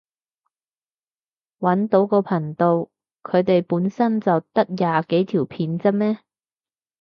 [1.59, 2.89] 搵到個頻道，
[3.21, 6.17] 佢哋本身就得廿幾條片咋咩？